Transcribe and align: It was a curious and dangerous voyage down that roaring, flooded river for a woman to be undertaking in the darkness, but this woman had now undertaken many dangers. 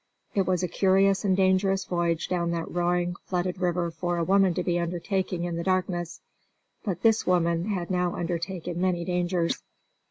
It 0.33 0.47
was 0.47 0.63
a 0.63 0.67
curious 0.67 1.23
and 1.23 1.37
dangerous 1.37 1.85
voyage 1.85 2.27
down 2.27 2.49
that 2.49 2.71
roaring, 2.71 3.17
flooded 3.25 3.61
river 3.61 3.91
for 3.91 4.17
a 4.17 4.23
woman 4.23 4.55
to 4.55 4.63
be 4.63 4.79
undertaking 4.79 5.43
in 5.43 5.57
the 5.57 5.63
darkness, 5.63 6.21
but 6.83 7.03
this 7.03 7.27
woman 7.27 7.65
had 7.65 7.91
now 7.91 8.15
undertaken 8.15 8.81
many 8.81 9.05
dangers. 9.05 9.61